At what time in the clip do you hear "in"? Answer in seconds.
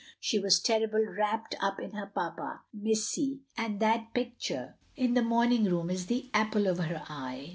1.79-1.91, 4.95-5.13